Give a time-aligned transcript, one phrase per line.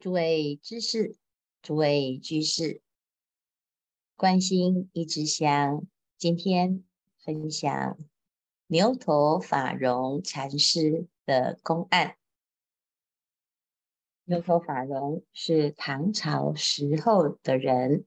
[0.00, 1.14] 诸位知识，
[1.60, 2.80] 诸位居士，
[4.16, 5.86] 关心一支香，
[6.16, 6.82] 今天
[7.18, 7.98] 分享
[8.66, 12.16] 牛头法融禅师的公案。
[14.24, 18.06] 牛头法融是唐朝时候的人，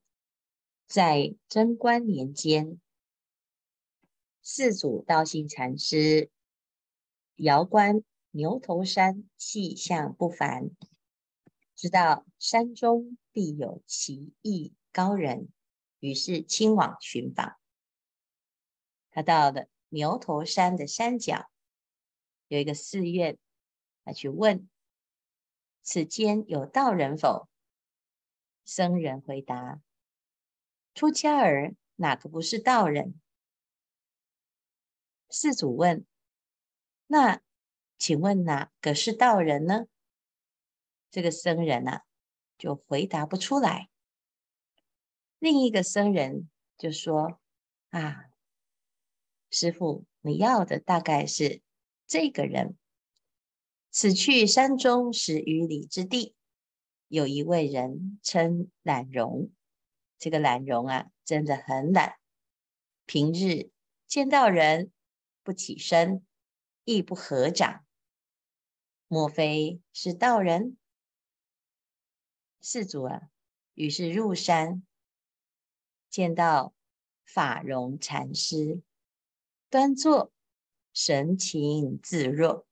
[0.88, 2.82] 在贞观年间，
[4.42, 6.32] 四祖道信禅师
[7.36, 10.72] 遥观牛头山气象不凡。
[11.84, 15.50] 知道山中必有奇异高人，
[16.00, 17.58] 于是亲往寻访。
[19.12, 21.52] 他到了牛头山的山脚，
[22.48, 23.38] 有一个寺院，
[24.06, 24.70] 他去问
[25.84, 27.50] ：“此间有道人否？”
[28.64, 29.82] 僧人回答
[30.96, 33.20] ：“出家儿哪个不是道人？”
[35.28, 36.06] 寺主问
[37.08, 37.42] ：“那
[37.98, 39.88] 请问哪个是道人呢？”
[41.14, 42.02] 这个僧人啊，
[42.58, 43.88] 就回答不出来。
[45.38, 47.40] 另一个僧人就说
[47.94, 48.32] ：“啊，
[49.52, 51.62] 师傅，你要的大概是
[52.08, 52.76] 这个人。
[53.92, 56.34] 此去山中十余里之地，
[57.08, 59.52] 有一位人称懒容。
[60.18, 62.16] 这个懒容啊，真的很懒，
[63.06, 63.70] 平日
[64.08, 64.92] 见到人
[65.44, 66.26] 不起身，
[66.86, 67.86] 亦不合掌。
[69.08, 70.76] 莫非是道人？”
[72.66, 73.30] 世祖啊，
[73.74, 74.88] 于是入山，
[76.10, 76.74] 见到
[77.26, 78.82] 法融禅师，
[79.70, 80.32] 端坐，
[80.94, 82.66] 神情自若，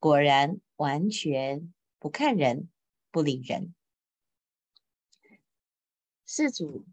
[0.00, 2.68] 果然完全不看人，
[3.12, 3.72] 不理人。
[6.24, 6.84] 四祖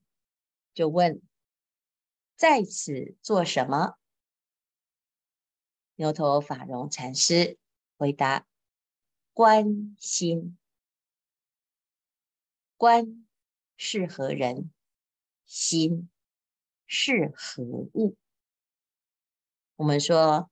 [0.76, 1.24] 就问
[2.38, 3.96] ：“在此做什么？”
[5.98, 7.58] 牛头法融禅师
[7.98, 8.46] 回答
[9.34, 10.60] ：“观心。”
[12.82, 13.28] 观
[13.78, 14.72] 是何人？
[15.46, 16.10] 心
[16.88, 18.18] 是何物？
[19.76, 20.50] 我们说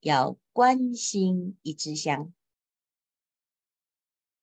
[0.00, 2.34] 要观心一支香。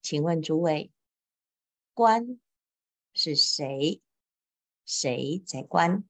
[0.02, 0.92] 请问诸位，
[1.94, 2.40] 观
[3.14, 4.02] 是谁？
[4.84, 6.04] 谁在观？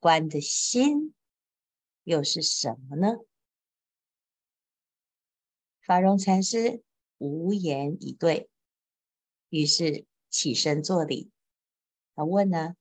[0.00, 1.14] 观的心
[2.02, 3.24] 又是什么呢？
[5.80, 6.84] 法融禅师
[7.16, 8.50] 无言以对。
[9.54, 11.30] 于是起身作礼，
[12.16, 12.74] 他问呢：“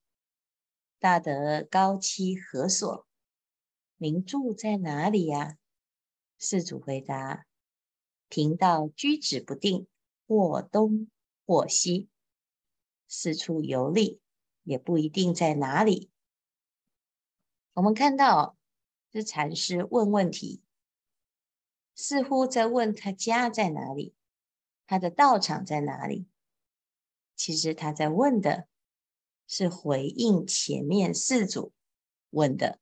[0.97, 3.05] 大德高栖何所？
[3.97, 5.59] 您住在哪里呀？”
[6.39, 7.45] 四祖回答
[8.27, 9.85] ：“贫道居止不定，
[10.25, 11.11] 或东
[11.45, 12.09] 或西，
[13.07, 14.19] 四处游历，
[14.63, 16.09] 也不一定在哪里。”
[17.73, 18.57] 我们看到
[19.11, 20.63] 这禅师问问题，
[21.93, 24.15] 似乎在问他家在哪里，
[24.87, 26.25] 他的道场在哪里。
[27.35, 28.67] 其实他在问的
[29.47, 31.73] 是回应前面四祖
[32.29, 32.79] 问的：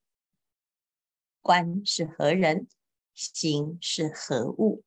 [1.41, 2.67] 观是何人？
[3.13, 4.83] 心是何物？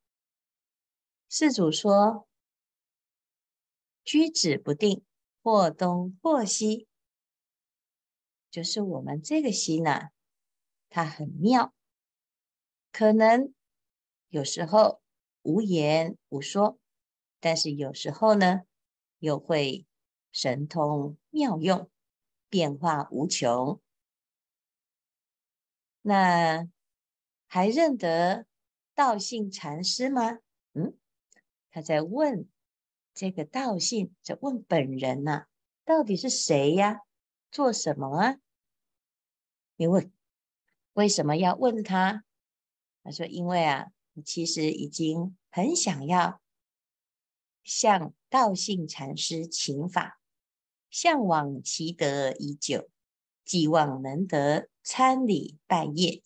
[1.29, 2.27] 四祖说：
[4.05, 5.05] 居止不定，
[5.43, 6.89] 或东或西，
[8.51, 10.11] 就是我们这个心呐、啊，
[10.89, 11.75] 它很妙，
[12.93, 13.53] 可能
[14.29, 15.03] 有时候
[15.43, 16.79] 无言无说，
[17.41, 18.63] 但是有时候呢。
[19.25, 19.87] 又会
[20.33, 21.91] 神通妙用，
[22.51, 23.81] 变化无穷。
[26.03, 26.69] 那
[27.47, 28.45] 还认得
[28.95, 30.41] 道信禅师吗？
[30.75, 30.99] 嗯，
[31.71, 32.47] 他在问
[33.15, 35.49] 这个道信，在问本人呐、啊，
[35.87, 37.01] 到底是谁呀？
[37.51, 38.37] 做什么啊？
[39.77, 40.13] 你问
[40.93, 42.25] 为什么要问他？
[43.03, 46.43] 他说：因为啊，你其实已经很想要
[47.63, 48.13] 向。
[48.35, 50.19] 道信禅师请法，
[50.91, 52.91] 向往其德已久，
[53.45, 56.21] 寄望能得参礼拜谒。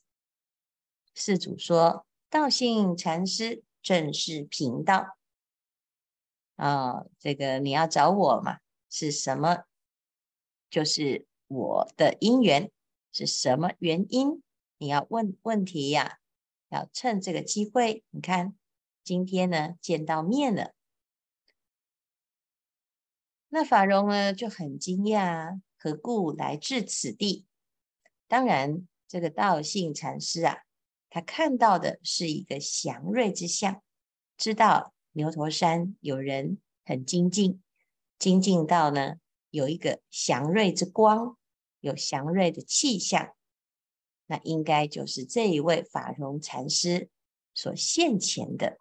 [1.15, 5.19] 四祖说：“道信禅师正是贫道
[6.57, 8.61] 啊、哦，这个你要找我嘛？
[8.89, 9.65] 是什么？
[10.71, 12.71] 就是我的因缘
[13.13, 14.43] 是什么原因？
[14.79, 16.21] 你要问问题呀、
[16.71, 18.03] 要趁这个机会。
[18.09, 18.57] 你看，
[19.05, 20.73] 今天呢，见到面了。”
[23.51, 27.47] 那法融呢就很惊讶，何故来至此地？
[28.27, 30.59] 当然，这个道信禅师啊，
[31.09, 33.83] 他看到的是一个祥瑞之象，
[34.37, 37.63] 知道牛头山有人很精进，
[38.19, 39.15] 精进到呢
[39.49, 41.39] 有一个祥瑞之光，
[41.81, 43.35] 有祥瑞的气象，
[44.27, 47.09] 那应该就是这一位法融禅师
[47.55, 48.79] 所现前的。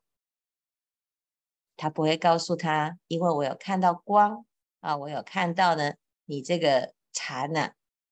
[1.78, 4.46] 他不会告诉他，因为我有看到光
[4.80, 5.96] 啊，我有看到呢，
[6.26, 7.62] 你这个禅呢、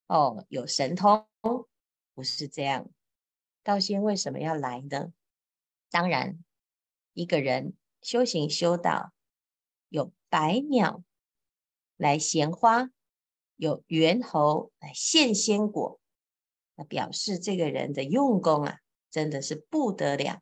[0.07, 1.27] 啊，哦，有神通，
[2.13, 2.89] 不是这样。
[3.63, 5.13] 道仙为什么要来呢？
[5.89, 6.43] 当然，
[7.13, 9.13] 一个人修行修道，
[9.89, 11.03] 有百鸟
[11.97, 12.89] 来衔花，
[13.55, 15.99] 有猿猴来献仙果，
[16.75, 18.79] 那表示这个人的用功啊，
[19.09, 20.41] 真的是不得了，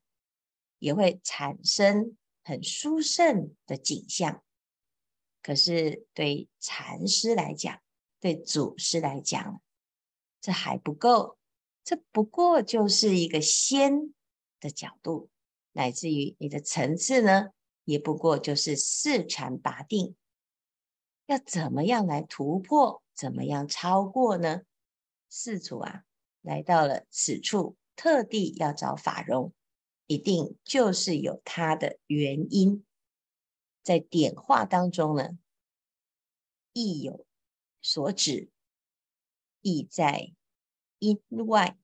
[0.79, 2.17] 也会产生。
[2.45, 4.43] 很殊胜的景象，
[5.43, 7.79] 可是对禅师来讲，
[8.19, 9.61] 对祖师来讲，
[10.41, 11.37] 这还不够。
[11.83, 14.13] 这不过就是一个仙
[14.59, 15.29] 的角度，
[15.73, 17.49] 乃至于你的层次呢，
[17.83, 20.15] 也不过就是四禅八定。
[21.25, 23.03] 要怎么样来突破？
[23.13, 24.61] 怎么样超过呢？
[25.29, 26.03] 四祖啊，
[26.41, 29.53] 来到了此处，特地要找法融。
[30.07, 32.85] 一定就是有它的原因，
[33.83, 35.37] 在点化当中呢，
[36.71, 37.27] 意有
[37.81, 38.49] 所指，
[39.61, 40.33] 意在
[40.99, 41.77] 音外，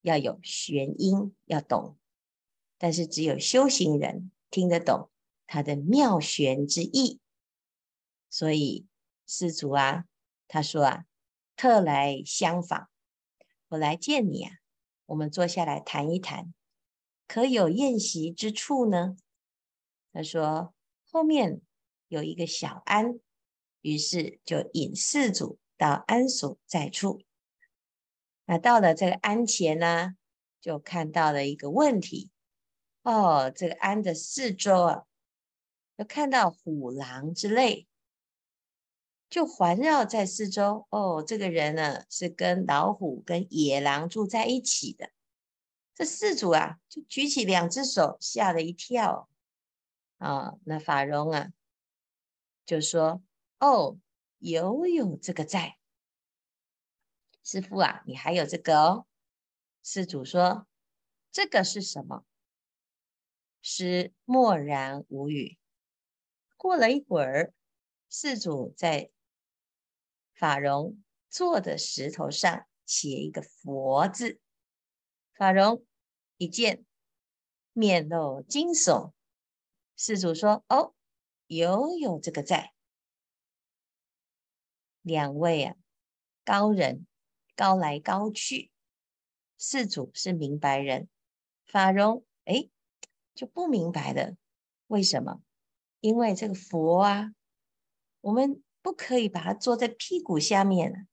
[0.00, 1.96] 要有玄音，要懂。
[2.76, 5.08] 但是只有修行人听得懂
[5.46, 7.20] 它的妙玄之意，
[8.28, 8.86] 所以
[9.24, 10.06] 四祖啊，
[10.48, 11.06] 他说啊，
[11.54, 12.90] 特来相访，
[13.68, 14.56] 我来见你啊，
[15.06, 16.52] 我们坐下来谈一谈。
[17.28, 19.16] 可有宴席之处呢？
[20.12, 20.74] 他说
[21.12, 21.60] 后面
[22.08, 23.20] 有一个小庵，
[23.82, 27.20] 于是就引四祖到庵所在处。
[28.46, 30.16] 那到了这个庵前呢，
[30.58, 32.30] 就看到了一个问题。
[33.02, 35.02] 哦，这个庵的四周啊，
[35.98, 37.86] 就看到虎狼之类，
[39.28, 40.86] 就环绕在四周。
[40.88, 45.10] 哦，这个人呢是跟老虎、跟野狼住在一起的。
[45.94, 49.28] 这四祖啊，就举起两只手，吓了一跳
[50.22, 50.54] 啊！
[50.64, 51.52] 那法融啊，
[52.64, 53.22] 就说
[53.58, 53.98] ：“哦，
[54.38, 55.78] 有有这个在，
[57.42, 59.06] 师傅啊，你还有这个哦。”
[59.82, 60.68] 施主说
[61.32, 62.24] ：“这个是什么？”
[63.62, 65.58] 师默然无语。
[66.56, 67.52] 过了一会儿，
[68.08, 69.10] 四祖在
[70.34, 74.38] 法融坐的石头上写一个佛字。
[75.34, 75.84] 法融
[76.36, 76.84] 一见，
[77.72, 79.12] 面露惊悚。
[80.04, 80.94] 四祖说：“哦，
[81.46, 82.72] 有有这个在。”
[85.00, 85.76] 两位啊，
[86.44, 87.06] 高人
[87.54, 88.72] 高来高去。
[89.56, 91.08] 四祖是明白人，
[91.64, 92.68] 法融哎
[93.32, 94.34] 就不明白了。
[94.88, 95.40] 为什么？
[96.00, 97.32] 因为这个佛啊，
[98.22, 101.06] 我们不可以把它坐在屁股下面。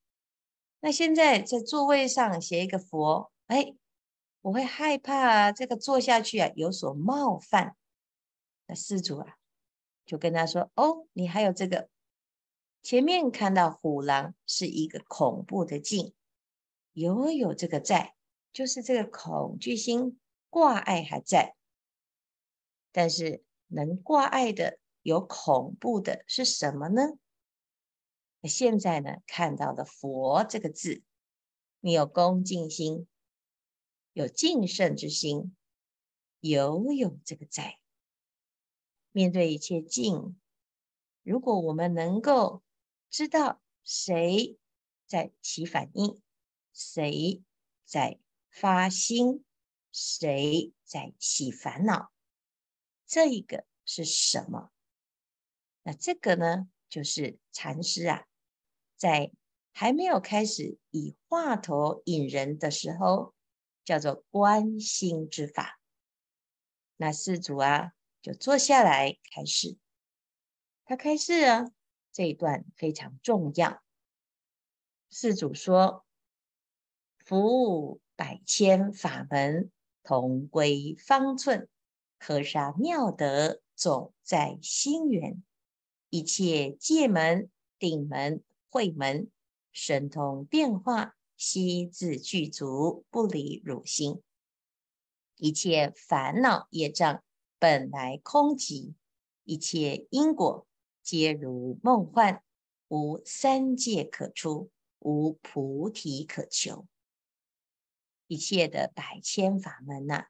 [0.79, 3.75] 那现在在座位上写一个佛，哎。
[4.41, 7.75] 我会害怕这个坐下去啊，有所冒犯。
[8.69, 9.35] 那施主啊，
[10.05, 11.89] 就跟他说：“哦，你还有这个，
[12.83, 16.13] 前面看到虎狼是一个恐怖的境，
[16.93, 18.13] 有有这个在，
[18.53, 20.19] 就是这个恐惧心
[20.51, 21.55] 挂碍还在。
[22.91, 27.17] 但是能挂碍的有恐怖的是什么呢？
[28.43, 31.01] 现在呢，看到的佛这个字，
[31.79, 33.07] 你有恭敬心。”
[34.13, 35.55] 有敬圣之心，
[36.41, 37.78] 有有这个在。
[39.19, 40.39] 面对一切境，
[41.23, 42.63] 如果我们能够
[43.09, 44.57] 知道谁
[45.05, 46.21] 在起反应，
[46.71, 47.43] 谁
[47.83, 48.17] 在
[48.49, 49.43] 发心，
[49.91, 52.13] 谁在起烦恼，
[53.05, 54.71] 这一个是什么？
[55.83, 58.25] 那这个呢，就是禅师啊，
[58.95, 59.33] 在
[59.73, 63.35] 还没有开始以话头引人的时候。
[63.85, 65.79] 叫做观心之法。
[66.97, 69.77] 那四祖啊，就坐下来开始。
[70.85, 71.71] 他开示啊，
[72.11, 73.81] 这一段非常重要。
[75.09, 76.05] 四祖说
[77.25, 79.71] ：“服务百千法门，
[80.03, 81.67] 同归方寸；
[82.19, 85.43] 河沙妙德，总在心源。
[86.09, 89.29] 一切界门、定门、会门，
[89.71, 94.21] 神通变化。”悉自具足，不离汝心。
[95.37, 97.23] 一切烦恼业障
[97.59, 98.95] 本来空寂，
[99.43, 100.65] 一切因果
[101.03, 102.41] 皆如梦幻，
[102.87, 106.87] 无三界可出，无菩提可求。
[108.27, 110.27] 一切的百千法门呐、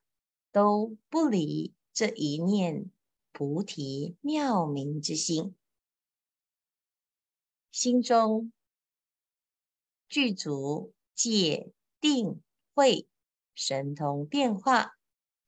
[0.51, 2.91] 都不离这一念
[3.31, 5.55] 菩提妙明之心，
[7.71, 8.51] 心中
[10.09, 10.93] 具足。
[11.21, 12.41] 戒定
[12.74, 13.05] 慧
[13.53, 14.98] 神通变化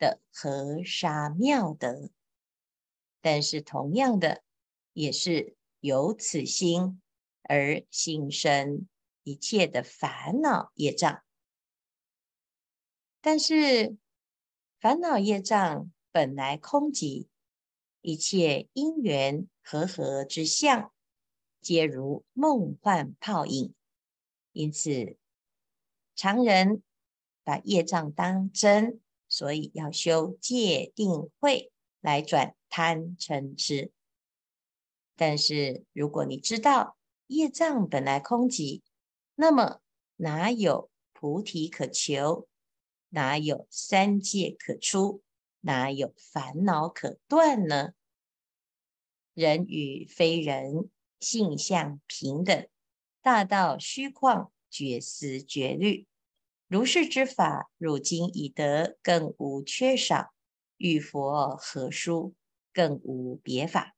[0.02, 2.10] 的河沙妙德，
[3.22, 4.44] 但是同样的，
[4.94, 7.00] 也是由此心
[7.44, 8.88] 而心生
[9.22, 11.22] 一切的烦恼业障。
[13.22, 13.96] 但是
[14.80, 17.28] 烦恼业障本来空寂，
[18.02, 20.92] 一切因缘和合之相，
[21.62, 23.76] 皆如梦幻泡影。
[24.52, 25.16] 因此，
[26.16, 26.82] 常人
[27.44, 29.00] 把业障当真，
[29.32, 31.72] 所以要修戒定慧
[32.02, 33.92] 来转贪嗔痴。
[35.16, 36.98] 但是，如果你知道
[37.28, 38.82] 业障本来空寂，
[39.36, 39.80] 那么
[40.18, 42.48] 哪有菩提可求？
[43.10, 45.24] 哪有三界可出？
[45.62, 47.94] 哪有烦恼可断呢？
[49.34, 52.68] 人与非人，性相平等，
[53.22, 56.08] 大道虚旷，绝思绝虑。
[56.72, 60.32] 如是之法，汝今已得，更无缺少。
[60.78, 62.34] 与佛何殊？
[62.72, 63.94] 更无别法。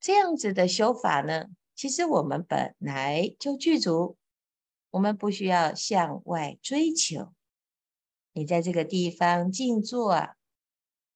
[0.00, 4.16] 这样子的修法呢，其实我们本来就具足。
[4.92, 7.34] 我们不需要向外追求，
[8.32, 10.36] 你在这个地方静坐啊，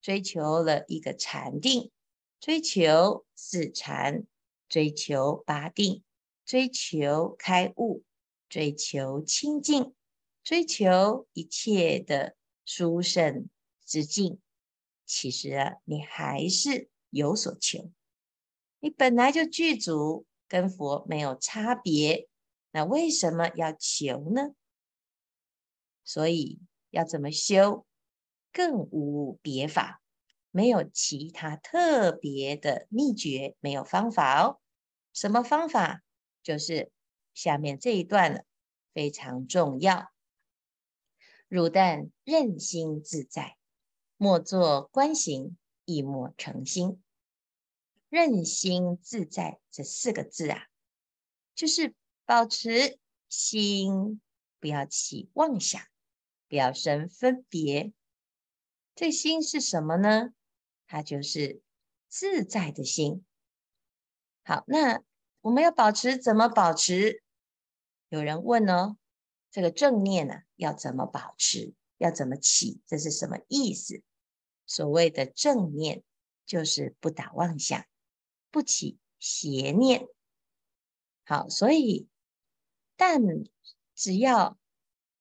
[0.03, 1.91] 追求了一个禅定，
[2.39, 4.27] 追求四禅，
[4.69, 6.03] 追求八定，
[6.45, 8.05] 追求开悟，
[8.49, 9.95] 追求清净，
[10.43, 13.49] 追求一切的殊胜
[13.85, 14.41] 之境。
[15.05, 17.91] 其实啊，你还是有所求，
[18.81, 22.29] 你本来就具足，跟佛没有差别。
[22.71, 24.55] 那为什么要求呢？
[26.05, 27.87] 所以要怎么修，
[28.53, 30.03] 更无别法，
[30.51, 34.61] 没有其他特别的秘诀，没有方法哦。
[35.15, 36.03] 什么方法？
[36.43, 36.91] 就是
[37.39, 38.45] 下面这一段了，
[38.93, 40.11] 非常重要。
[41.47, 43.57] 汝但任心自在，
[44.17, 47.03] 莫作观行，亦莫成心。
[48.09, 50.67] 任心自在这四个字啊，
[51.55, 51.95] 就是。
[52.29, 52.99] 保持
[53.31, 54.21] 心
[54.61, 55.81] 不要起妄想，
[56.47, 57.95] 不要生分别。
[58.95, 60.35] 这心是什么呢？
[60.87, 61.63] 它就是
[62.07, 63.25] 自在的心。
[64.45, 65.03] 好，那
[65.41, 67.23] 我们要保持，怎么保持？
[68.09, 68.97] 有人问哦，
[69.51, 71.75] 这个正念呢，要怎么保持？
[71.97, 72.81] 要怎么起？
[72.87, 74.03] 这是什么意思？
[74.67, 76.03] 所谓的正念，
[76.47, 77.85] 就是不打妄想，
[78.51, 80.07] 不起邪念。
[81.25, 82.09] 好，所以。
[83.01, 83.23] 但
[83.95, 84.59] 只要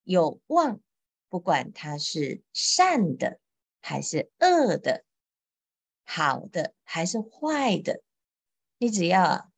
[0.01, 0.82] 有妄，
[1.29, 3.39] 不管它是善的
[3.82, 5.06] 还是恶的，
[6.03, 8.01] 好的还是坏的，
[8.79, 9.51] 你只要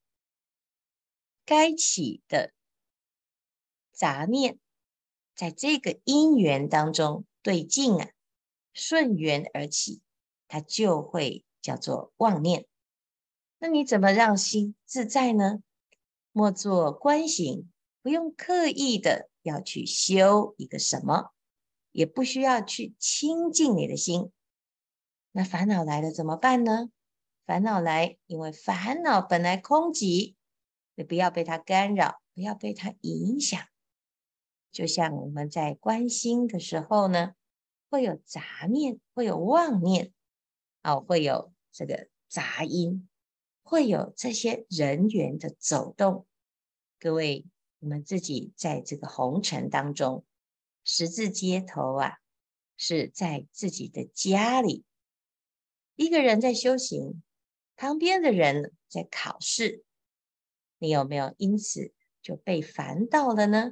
[1.45, 2.51] 该起的
[3.99, 4.57] 杂念，
[5.35, 8.07] 在这个因缘当中对境啊，
[8.71, 9.99] 顺缘而起，
[10.47, 12.65] 它就会叫做妄念。
[13.57, 15.61] 那你怎么让心自在呢？
[16.31, 17.69] 莫做观行。
[18.01, 21.31] 不用刻意的要去修一个什么，
[21.91, 24.31] 也不需要去清净你的心。
[25.33, 26.89] 那烦恼来了怎么办呢？
[27.45, 30.35] 烦恼来，因为烦恼本来空寂，
[30.95, 33.61] 你不要被它干扰，不要被它影响。
[34.71, 37.33] 就像我们在观心的时候呢，
[37.89, 40.13] 会有杂念，会有妄念，
[40.83, 43.07] 哦，会有这个杂音，
[43.63, 46.25] 会有这些人员的走动，
[46.99, 47.45] 各位。
[47.81, 50.25] 我们自己在这个红尘当中，
[50.83, 52.17] 十字街头啊，
[52.75, 54.83] 是在自己的家里，
[55.95, 57.23] 一个人在修行，
[57.77, 59.85] 旁边的人在考试，
[60.77, 63.71] 你有没有因此就被烦到了呢？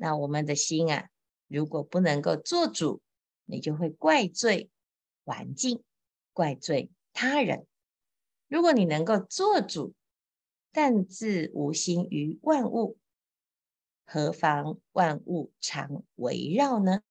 [0.00, 1.10] 那我们的心啊，
[1.46, 3.02] 如果不能够做主，
[3.44, 4.70] 你就会怪罪
[5.26, 5.82] 环境，
[6.32, 7.66] 怪罪他人。
[8.48, 9.92] 如果你能够做主，
[10.72, 12.96] 但自无心于万物，
[14.06, 17.02] 何妨万物常围绕呢？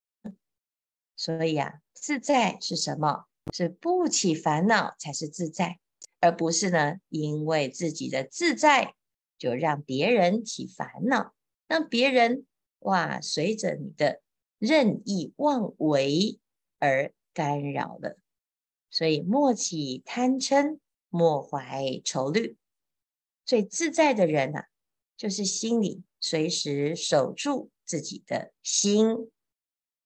[1.14, 3.26] 所以啊，自在是什么？
[3.54, 5.78] 是不起烦恼才是自在，
[6.18, 8.96] 而不是呢，因为自己的自在
[9.38, 11.32] 就让别人起烦恼，
[11.68, 12.46] 让别人
[12.80, 14.20] 哇随着你的
[14.58, 16.38] 任意妄为
[16.78, 18.18] 而干扰了。
[18.90, 22.56] 所以莫起贪嗔，莫怀愁虑。
[23.44, 24.66] 最自在的人啊，
[25.16, 29.30] 就是心里随时守住自己的心，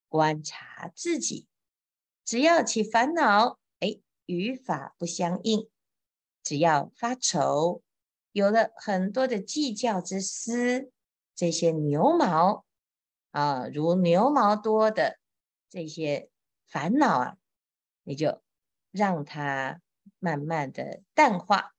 [0.09, 1.47] 观察自己。
[2.25, 5.69] 只要起烦恼，哎，与法不相应；
[6.43, 7.83] 只要发愁，
[8.33, 10.91] 有了很多的计较之思，
[11.35, 12.64] 这些牛毛
[13.35, 15.19] 啊，如牛毛多的
[15.69, 16.31] 这些
[16.69, 17.37] 烦恼啊，
[18.05, 18.41] 你就
[18.93, 19.83] 让它
[20.21, 21.75] 慢慢的淡化，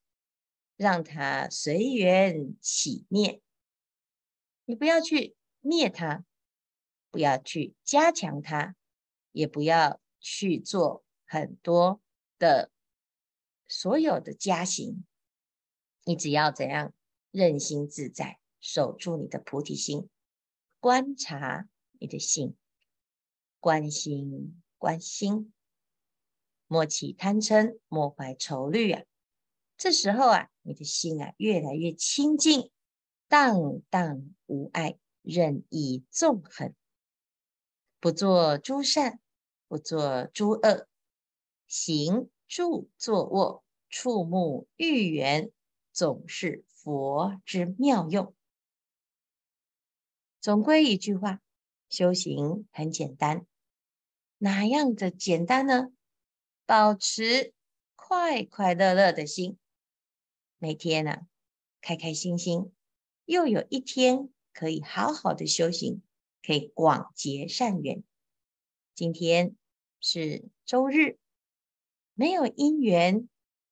[0.75, 3.41] 让它随缘起灭。
[4.65, 6.25] 你不要去灭它，
[7.09, 8.75] 不要去加强它，
[9.31, 12.01] 也不要去做很多
[12.37, 12.69] 的
[13.65, 15.05] 所有的加行。
[16.03, 16.93] 你只要怎样
[17.31, 20.09] 任心自在，守住你的菩提心，
[20.85, 21.67] 观察
[21.99, 22.55] 你的心，
[23.59, 25.51] 观心观心，
[26.67, 29.03] 莫起贪嗔，莫怀愁虑啊！
[29.77, 32.69] 这时候啊，你的心啊越来越清净，
[33.27, 36.75] 荡荡无碍，任意纵横，
[37.99, 39.19] 不做诸善，
[39.67, 40.87] 不做诸恶，
[41.65, 45.51] 行住坐卧，触目遇缘。
[45.91, 48.34] 总是佛之妙用。
[50.45, 51.41] 总归一句话，
[51.89, 53.47] 修行很简单，
[54.37, 55.91] 哪样的简单呢？
[56.67, 57.51] 保持
[57.95, 59.57] 快快乐乐的心，
[60.59, 61.27] 每天呢、啊，
[61.81, 62.71] 开开心心，
[63.25, 66.03] 又有一天可以好好的修行，
[66.45, 68.03] 可以广结善缘。
[68.93, 69.55] 今天
[69.99, 71.17] 是周日，
[72.13, 73.27] 没有因缘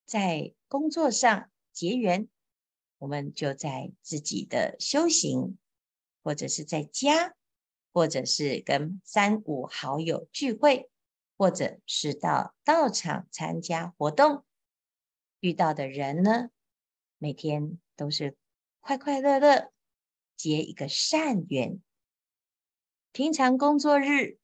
[0.08, 1.52] 在工作上。
[1.72, 2.28] 结缘，
[2.98, 5.60] 我们就在自己的修行，
[6.24, 7.36] 或者是在家，
[7.92, 10.90] 或者是跟三五好友聚会，
[11.38, 14.46] 或者是到道场参加活动，
[15.42, 16.50] 遇到的人呢，
[17.18, 18.38] 每天都是
[18.80, 19.72] 快快乐乐，
[20.36, 21.82] 结一个善缘。
[23.12, 24.40] 平常工作日，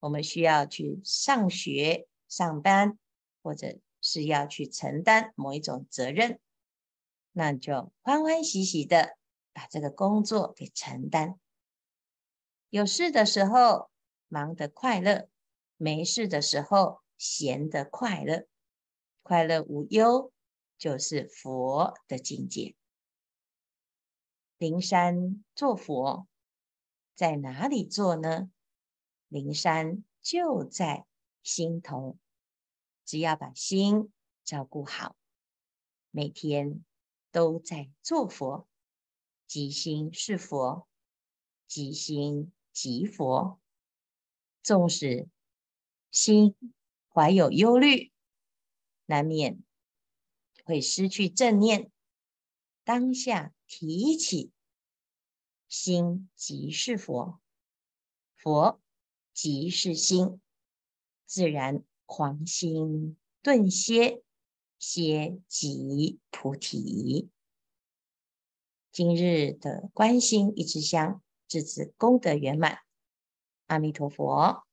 [0.00, 2.98] 我们需要去上学、上班，
[3.42, 6.38] 或者是要去承担某一种责任。
[7.32, 9.16] 那就欢欢喜喜的
[9.54, 11.40] 把这个工作给承担。
[12.68, 13.90] 有事的时候
[14.28, 15.30] 忙得快乐，
[15.78, 18.46] 没事的时候闲得快乐，
[19.22, 20.30] 快乐无忧
[20.76, 22.74] 就是佛的境界。
[24.58, 26.26] 灵山做佛，
[27.14, 28.50] 在哪里做呢？
[29.28, 31.06] 灵山就在
[31.42, 32.18] 心头，
[33.06, 34.12] 只要把心
[34.44, 35.16] 照顾好，
[36.10, 36.84] 每天。
[37.34, 38.68] 都在做佛，
[39.46, 40.88] 即心是佛，
[41.66, 43.60] 即心即佛。
[44.62, 45.28] 纵使
[46.10, 46.54] 心
[47.08, 48.12] 怀有忧虑，
[49.06, 49.62] 难免
[50.64, 51.90] 会失去正念。
[52.82, 54.50] 当下提起
[55.68, 57.40] 心即是佛，
[58.36, 58.80] 佛
[59.32, 60.40] 即是心，
[61.26, 64.22] 自然狂心顿歇。
[64.76, 67.30] 歇即菩提。
[68.94, 72.78] 今日的关心一支香，至此功德圆满。
[73.66, 74.63] 阿弥陀佛。